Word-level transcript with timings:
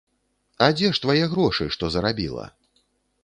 А 0.67 0.69
дзе 0.77 0.89
ж 0.95 1.03
твае 1.03 1.25
грошы, 1.35 1.67
што 1.75 1.89
зарабіла? 1.97 2.45